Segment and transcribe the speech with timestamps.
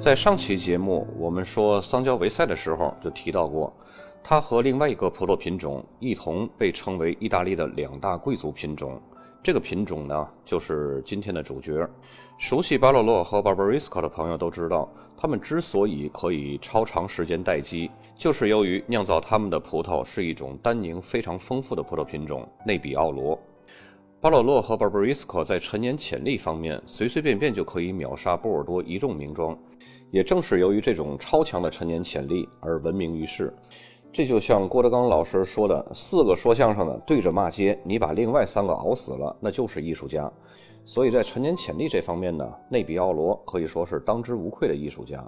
[0.00, 3.70] 在上期节目我们说桑娇维塞的时候，就提到过，
[4.22, 8.98] 它和另外一个葡萄品种一同被称为意大利的两大贵族品种。
[9.42, 11.86] 这个品种呢，就是今天的主角。
[12.38, 23.38] 熟悉巴洛洛和 Barbaresco 的朋友都知道，他们之所以可以超长时间待机，就是由于酿造他们的葡萄是一种单宁非常丰富的葡萄品种内比奥罗。
[24.22, 29.58] 巴洛洛和 Barbaresco 在陈年潜力方面，随随便便就可以秒杀波尔多一众名庄。
[30.10, 33.50] 也正是由于这种超强的陈年潜力而闻名于世。
[34.12, 40.30] 这就像郭德纲老师说的：“四个说相声的对着骂街，你把另外三个熬死了，那就是艺术家。”
[40.84, 45.26] 所以在陈年潜力这方面呢，内比奥罗可以说是当之无愧的艺术家。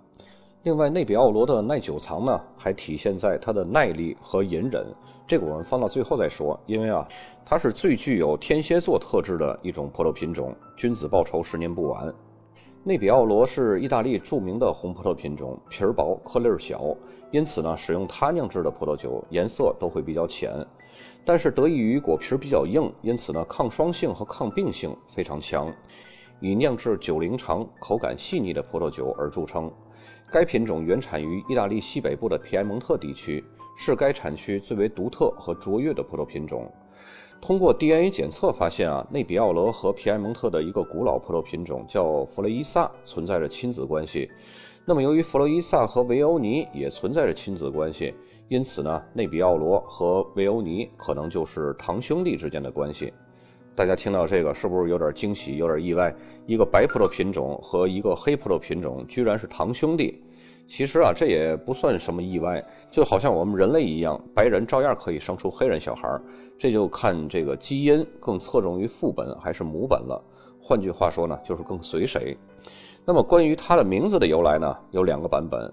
[0.65, 4.87] 另外，内比奥罗的耐久藏呢，还体现在它的耐力和隐忍。
[5.27, 7.05] 这个我们放到最后再说，因为啊，
[7.45, 12.15] 它是最具有天蝎座特质的一种葡萄品种，君子报仇，十年不晚。
[12.85, 16.97] 内比奥罗是意大利著名的红葡萄品种，皮儿薄，颗粒儿小，
[17.33, 20.65] 因此呢，使用它酿制的葡萄酒颜色都会比较浅。
[21.25, 25.73] 但是得益于果皮比较硬，因此呢，抗霜性和抗病性非常强，
[26.39, 29.69] 以酿制酒龄长、口感细腻的葡萄酒而著称。
[30.33, 33.45] 该品种原产于意大利西北部的皮埃蒙特地区，
[33.77, 36.73] 是该产区最为独特和卓越的葡萄品种。
[37.39, 44.31] 通过 DNA 检测发现啊，内比奥罗和皮埃蒙特的一个古老葡萄品种叫弗雷伊萨存在着亲子关系。
[44.87, 48.15] 那么由于弗雷伊萨和维欧尼也存在着亲子关系，
[48.49, 53.13] 因此呢，内比奥罗和维欧尼可能就是堂兄弟之间的关系。
[53.75, 56.15] 大家听到这个是不是有点惊喜，有点意外？
[56.47, 60.23] 一个白葡萄品种和一个黑葡萄品种居然是堂兄弟。
[60.69, 66.23] 其实啊，这也不算什么意外，就好像我们人类一样，白人照样可以生出黑人小孩儿。
[66.59, 70.23] 这就看这个基因更侧重于父本还是母本了。
[70.61, 72.37] 换句话说呢，就是更随谁。
[73.05, 75.71] 那么关于它的名字的由来呢，有两个版本。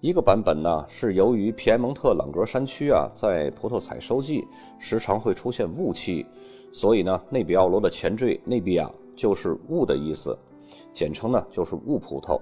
[0.00, 4.44] 一个版本呢，是由于皮埃蒙特朗格山区啊，在葡萄采收季
[4.78, 6.26] 时常会出现雾气，
[6.72, 10.36] 所以呢，内比奥罗的前缀内比亚就是雾的意思，
[10.92, 12.40] 简称呢就是雾葡萄。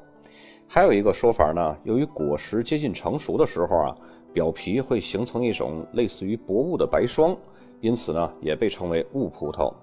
[0.69, 3.97] 还有一个说法呢，由于果实接近成熟的时候啊，
[4.33, 7.37] 表皮会形成一种类似于薄雾的白霜，
[7.81, 9.75] 因此呢，也被称为雾葡萄。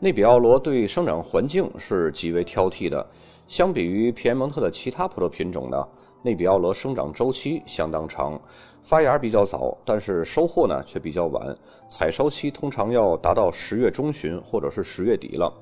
[0.00, 3.06] 内比奥罗对生长环境是极为挑剔的，
[3.46, 5.88] 相比于皮埃蒙特的其他葡萄品种呢，
[6.22, 8.40] 内比奥罗生长周期相当长，
[8.82, 11.56] 发芽比较早，但是收获呢却比较晚，
[11.88, 15.52] 采收期通常要达到十月中旬或者是十月底了。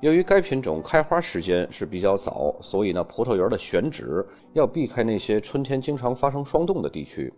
[0.00, 7.32] 由于该品种开花时间是比较早，所以呢，葡萄园的选址要避开那些春天经常发生霜冻的地区。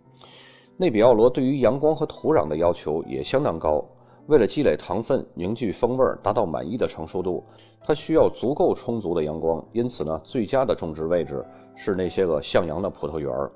[0.75, 3.83] 内比奥罗对于阳光和土壤的要求也相当高，
[4.27, 7.41] 为了积累糖分、凝聚风味儿，达到满意的成熟度，
[7.81, 9.65] 它需要足够充足的阳光。
[9.71, 11.45] 因此呢，最佳的种植位置
[11.75, 13.49] 是那些个向阳的葡萄园儿。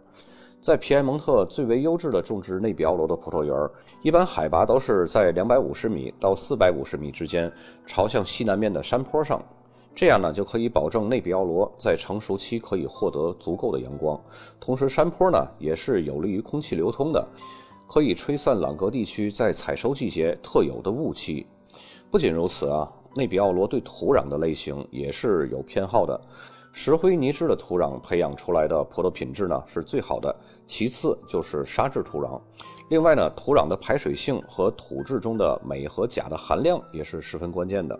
[0.62, 3.70] 在皮埃蒙特最为优质的种植内比奥罗的葡萄园儿，
[4.02, 7.52] 一般海拔都是在两百五十米到四百五十米之间，
[7.86, 9.44] 朝向西南面的山坡上，
[9.94, 14.18] 这样呢就可以保证内比奥罗在成熟期可以获得足够的阳光，
[14.58, 17.28] 同时山坡呢也是有利于空气流通的，
[17.92, 21.46] 可以吹散朗格地区在采收季节特有的雾气。
[22.10, 26.18] 不仅如此啊，内比奥罗对土壤的类型也是有偏好的。
[26.72, 30.34] 石灰泥质的土壤培养出来的葡萄品质呢是最好的，
[30.66, 32.40] 其次就是沙质土壤。
[32.88, 38.00] 另外呢，土壤的排水性和土质中的镁和钾的含量也是十分关键的。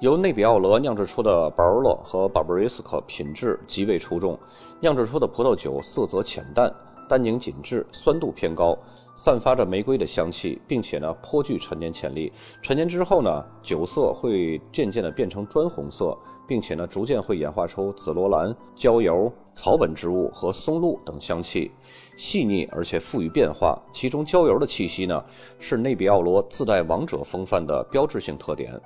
[0.00, 4.36] 由内比奥罗酿制出的 Barolo 和 Barbarisco 品质极为出众，
[4.80, 6.74] 酿制出的葡萄酒色泽浅淡，
[7.12, 8.74] 单宁紧致，酸度偏高。
[9.14, 12.32] 散发着玫瑰的香气，并且呢颇具陈年潜力。
[12.62, 16.16] 陈年之后呢，酒色会渐渐的变成砖红色，
[16.48, 21.70] 并且呢逐渐会演化出紫罗兰、焦油、草本植物和松露等香气，
[22.16, 23.78] 细腻而且富于变化。
[23.92, 25.22] 其中焦油的气息呢，
[25.58, 28.80] 是内比奥罗自带王者风范的标志性特点。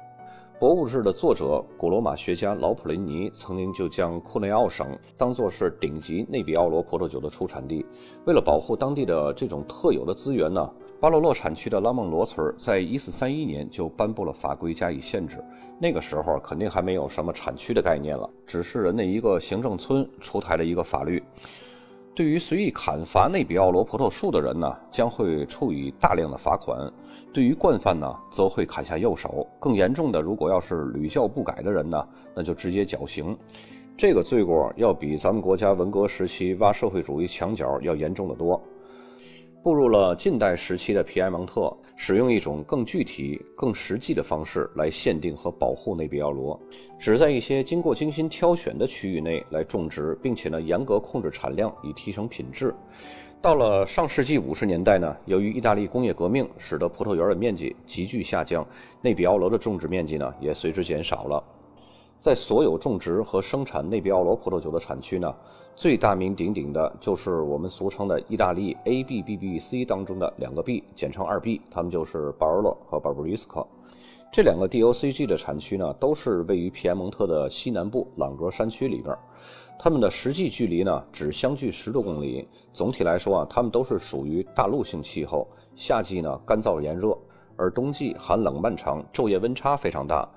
[0.58, 7.84] 博物志的作者古罗马学家劳普林尼曾经就将库内奥省当作是顶级内比奥罗葡萄酒的出产地。
[8.24, 15.44] 为了保护当地的这种特有的资源呢，巴洛洛产区的拉孟罗村在1431年就颁布了法规加以限制。
[15.78, 21.22] 那个时候肯定还没有什么产区的概念了，只是人那一个行政村出台了一个法律。
[22.16, 26.90] 对于随意砍伐内比奥罗葡萄树的人呢，将会处以大量的罚款；
[27.30, 29.46] 对于惯犯呢，则会砍下右手。
[29.60, 33.36] 更严重的，如果要是屡教不改的人呢，那就直接绞刑。
[33.98, 38.58] 这个罪过要比咱们国家文革时期挖社会主义墙角要严重的多。
[39.66, 46.56] 步入了近代时期的皮埃蒙特，使用一种更具体、更实际的方式来限定和保护内比奥罗，
[47.00, 52.72] 只在一些经过精心挑选的区域内来种植，并且呢严格控制产量，以提升品质。
[53.42, 58.64] 到了上世纪五十年代呢，由于意大利工业革命，使得葡萄园的面积急剧下降，
[59.02, 61.42] 内比奥罗的种植面积呢也随之减少了。
[62.18, 65.32] 在所有种植和生产内比奥罗葡萄酒的产区呢，
[65.74, 73.66] 最大名鼎鼎的就是我们俗称的意大利 A B B B C 当中的两个 B，简称二 B，它们就是巴尔洛和巴布里斯科。
[74.32, 79.16] 这两个 DOCG 的产区呢，都是位于皮埃蒙特的西南部朗格山区里边，
[79.78, 82.48] 它们的实际距离呢只相距十多公里。
[82.72, 87.16] 总体来说啊，它们都是属于大陆性气候，夏季呢干燥炎热，
[87.56, 90.28] 而冬季寒冷漫长，昼夜温差非常大。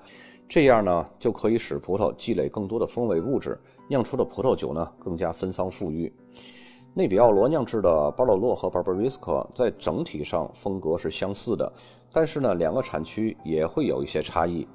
[0.50, 3.56] 这样呢，就可以使葡萄积累更多的风味物质，
[3.86, 6.12] 酿出的葡萄酒呢更加芬芳馥郁。
[6.92, 11.72] 内比奥罗酿制的巴洛洛和巴布里斯科在整体上风格是相似的，
[12.10, 14.66] 但是呢，两个产区也会有一些差异。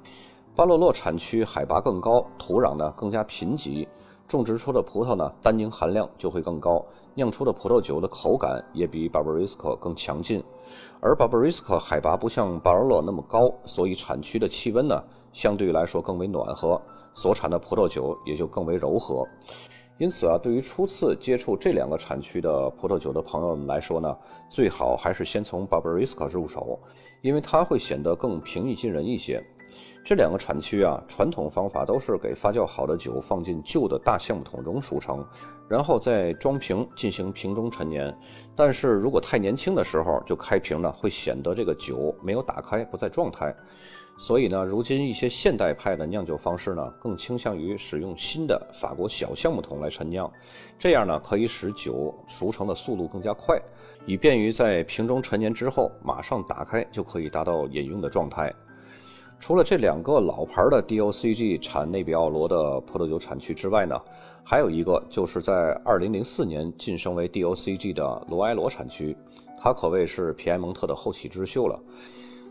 [0.54, 3.86] 巴洛洛产区海拔更高，土壤呢更加贫瘠，
[4.26, 6.82] 种植出的葡萄呢单宁含量就会更高，
[7.14, 10.42] 酿出的葡萄酒的口感也比巴布里斯科更强劲。
[11.02, 14.98] 而巴布里斯科海拔不像巴洛洛那么高，所以产区的气温呢。
[15.36, 16.80] 相对来说更为暖和，
[17.12, 19.28] 所产的葡萄酒也就更为柔和。
[19.98, 24.16] 因此啊，对于初次接触这两个产区的葡萄酒的朋友们来说呢，
[24.48, 26.80] 最好还是先从 Barbarisca 入手，
[27.20, 29.44] 因为它会显得更平易近人一些。
[30.04, 35.26] 这两个产区啊，传统方法都是给发酵好的酒放进旧的大橡木桶中熟成，
[35.68, 38.16] 然后再装瓶进行瓶中陈年。
[38.54, 43.54] 但是如果太年轻的时候就开瓶呢，会显得这个酒没有打开，不在状态。
[44.18, 50.30] 所以呢，如今一些现代派的酿酒方式呢，更倾向于使用新的法国小橡木桶来陈酿，
[50.78, 53.60] 这样呢，可以使酒熟成的速度更加快，
[54.06, 58.50] 以便于在瓶中陈年之后马上打开就可以达到饮用的状态。
[59.38, 64.00] 除了这两个老牌的 DOCG 产内比奥罗的葡萄酒产区之外呢，
[64.42, 69.16] 还有一个就是在2004年晋升为 DOCG 的罗埃罗产区，
[69.58, 71.78] 它可谓是皮埃蒙特的后起之秀了。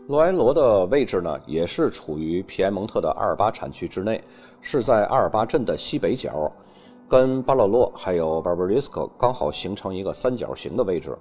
[0.06, 4.22] 罗埃罗的位置呢，也是处于皮埃蒙特的阿尔巴产区之内，
[4.60, 6.50] 是在阿尔巴镇的西北角，
[7.08, 11.18] 跟巴洛洛还有巴布里斯科刚好形成一个三角形的位置。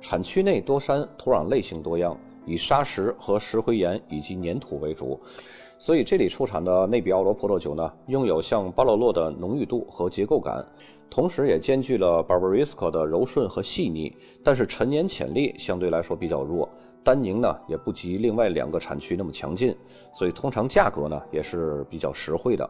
[0.00, 5.20] 产区内多山，土壤类型多样，以沙石和石灰岩以及粘土为主，
[5.78, 10.64] 所以这里出产的内比奥罗葡萄酒呢，拥有像巴洛洛的浓郁度和结构感，
[11.10, 16.68] 同时也兼具了 Barberisco 的柔顺和细腻，但是陈年潜力相对来说比较弱。
[17.04, 19.76] 单宁呢也不及另外两个产区那么强劲，
[20.14, 22.68] 所以通常价格呢也是比较实惠的。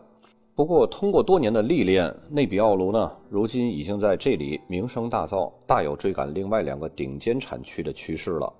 [0.54, 8.52] 不过通过多年的历练，内比奥罗呢如今已经在这里名声大噪，大有追赶另外两个顶尖产区的趋势了。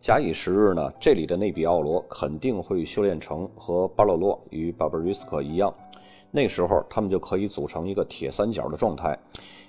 [0.00, 5.72] 假以时日呢，这里的内比奥罗肯定会修炼成和巴洛洛与巴布里斯科一样，
[6.32, 9.16] 那时候他们就可以组成一个铁三角的状态，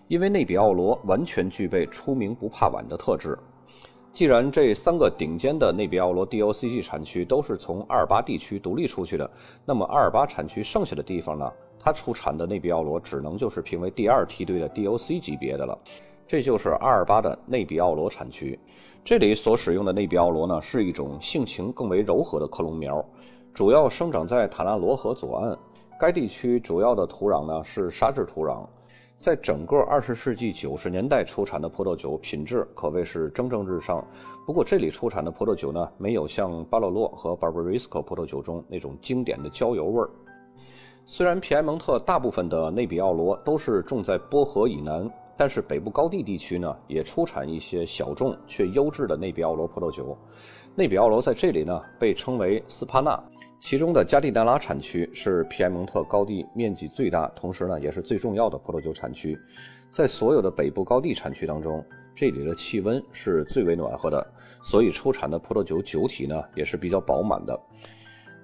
[0.07, 3.37] 因为内比奥罗完全具备出名不怕晚的特质。
[4.11, 9.29] 既然这三个顶尖的内比奥罗 DOCG 产区都是从阿尔巴地区独立出去的，
[9.63, 11.53] 那么阿尔巴产区剩下的地方呢，
[11.87, 15.79] 它出产的内比奥罗只能就是评为第二梯队的 DOC 级别的了。
[16.27, 18.59] 这就是阿尔巴的内比奥罗产区。
[19.05, 23.01] 这里所使用的内比奥罗呢，是一种性情更为柔和的克隆苗，
[23.53, 25.57] 主要生长在塔纳罗河左岸。
[25.97, 28.67] 该地区主要的土壤呢是沙质土壤。
[29.15, 34.05] 在整个二十世纪九十年代出产的葡萄酒品质可谓是蒸蒸日上。
[34.45, 40.09] 不过这里出产的葡萄酒呢，没有像巴洛洛和巴布里斯科葡萄酒中那种经典的焦油味儿。
[41.09, 50.17] 虽然皮埃蒙特大部分的内比奥罗都是种在波河以南，但是北部高地地区呢，也出产一些小众却优质的内比奥罗葡萄酒。
[50.75, 53.17] 内比奥罗在这里呢，被称为斯帕纳。
[53.57, 59.39] 其中的加蒂纳拉产区是皮埃蒙特高地面积最大，同时呢也是最重要的葡萄酒产区。
[59.89, 61.81] 在所有的北部高地产区当中，
[62.13, 64.27] 这里的气温是最为暖和的，
[64.61, 67.57] 所以出产的葡萄酒酒体呢也是比较饱满的。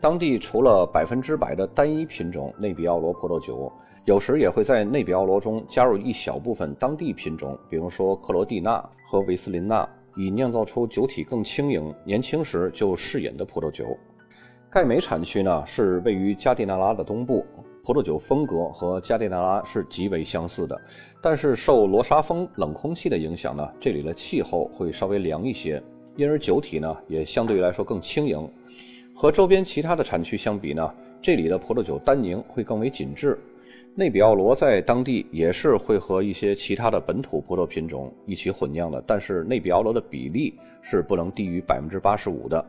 [0.04, 3.72] 当地除了百分之百的单一品种内比奥罗葡萄酒，
[4.04, 13.98] 有时也会在内比奥罗中加入一小部分当地品种，比如说克罗蒂纳和维斯林纳，以酿造出酒体更轻盈、年轻时就适饮的葡萄酒。
[14.70, 17.46] 盖美产区呢是位于加蒂纳拉的东部，
[17.82, 20.78] 葡萄酒风格和加蒂纳拉是极为相似的，
[21.22, 25.82] 但是受罗莎峰冷空气的影响呢，这里的气候会稍微凉一些，
[26.18, 28.52] 因而酒体呢也相对来说更轻盈。
[29.16, 30.92] 和周边其他的产区相比呢，
[31.22, 33.40] 这里的葡萄酒单宁会更为紧致。
[33.96, 42.64] 内比奥罗在当地也是会和一些其他的本土葡萄品种一起混酿的，但是内比奥罗的比例是不能低于百分之八十五的。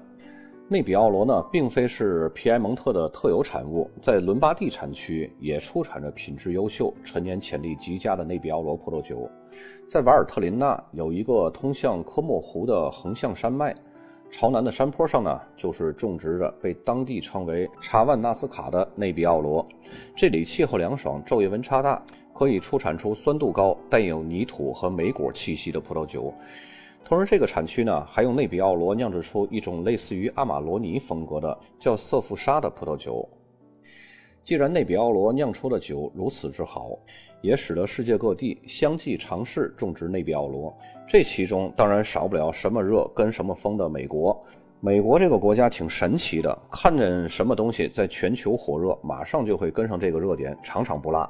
[0.68, 9.30] 内比奥罗呢，并非是皮埃蒙特的特有产物，在伦巴第产区也出产着品质优秀、陈年潜力极佳的内比奥罗葡萄酒。
[9.88, 13.74] 在瓦尔特林纳有一个通向科莫湖的横向山脉。
[14.36, 19.64] 朝南的山坡上呢，就是种植着被当地称为查万纳斯卡的内比奥罗。
[20.16, 22.02] 这里气候凉爽，昼夜温差大，
[22.34, 26.34] 可以出产出酸度高、带有泥土和莓果气息的葡萄酒。
[27.04, 33.28] 同时，这个产区呢，还用内比奥罗酿制出一种类似于阿玛罗尼风格的叫瑟夫沙的葡萄酒。
[34.44, 36.90] 既然内比奥罗酿出的酒如此之好，
[37.40, 40.76] 也使得世界各地相继尝试种植内比奥罗。
[41.08, 44.38] 这其中当然少不了什么热跟什么风的美国。
[44.80, 51.26] 美国这个国家挺神奇的，看见什么东西在全球火热，马上就会跟上这个热点，场场不落。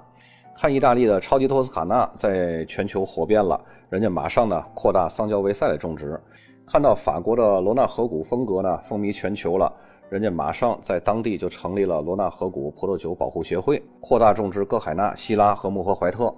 [0.53, 6.21] 看意大利的超级托斯卡纳在全球火遍了，人家马上呢扩大桑娇维塞的种植。
[6.67, 9.73] 看到法国的罗纳河谷风格呢风靡全球了。
[10.11, 16.33] 人家马上在当地就成立了罗纳河谷葡萄酒保护协会，扩大种植歌海纳、希拉和穆赫怀特。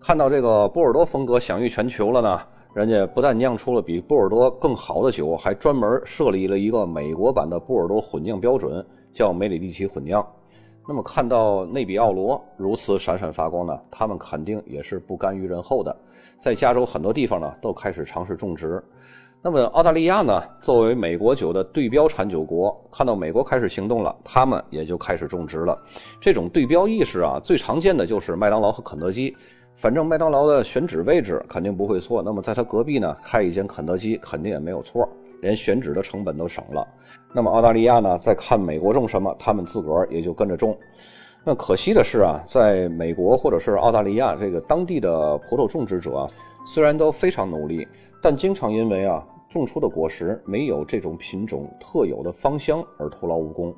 [0.00, 2.40] 看到这个波尔多风格享誉全球了呢，
[2.74, 8.84] 人家不但酿出了比波尔多更好的酒，还专门设立了一个美国版的波尔多混酿标准，
[9.14, 10.24] 叫梅里蒂奇混酿。
[10.88, 15.96] 那么看到内比奥罗如此闪闪发光呢，他们肯定也是不甘于人后的，
[16.38, 18.82] 在加州很多地方呢都开始尝试种植。
[19.42, 25.78] 那么澳大利亚呢，作为美国酒的对标产酒国，看到美国开始行动了，他们也就开始种植了。
[26.20, 29.36] 这种对标意识啊，最常见的就是麦当劳和肯德基。
[29.76, 35.08] 反正麦当劳的选址位置肯定不会错，那么在他隔壁呢，开一间肯德基肯定也没有错，
[35.42, 36.84] 连选址的成本都省了。
[37.32, 40.76] 那么澳大利亚呢，在看美国种什么，他们自个儿也就跟着种。
[41.48, 46.26] 那可惜的是啊，在美国或者是澳大利亚这个当地的葡萄种植者啊，
[46.66, 47.86] 虽然都非常努力，
[48.20, 49.24] 但经常因为啊。
[49.48, 53.72] 种出的果实没有这种品种特有的芳香而徒劳无功。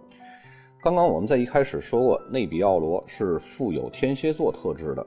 [0.83, 5.07] 刚刚我们在一开始说过，内比奥罗是富有天蝎座特质的。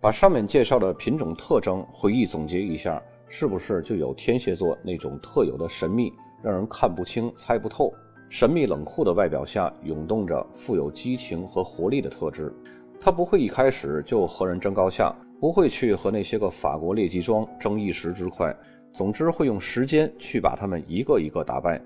[0.00, 7.92] 把上面介绍的品种特征回忆总结一下，是不是就有天蝎座那种特有的神秘，让人看不清、猜不透？
[8.28, 12.52] 神秘冷酷的外表下涌动着富有激情和活力的特质。
[12.98, 18.54] 他不会一开始就和人争高下，不会去和那些个法国劣迹装争一时之快。
[18.92, 21.80] 总之，会用时间去把他们一个一个打败。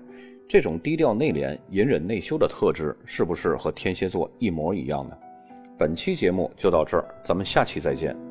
[0.47, 5.17] 这种低调内敛、隐忍内修的特质，是不是和天蝎座一模一样呢？
[5.77, 8.30] 本期节目就到这儿，咱们下期再见。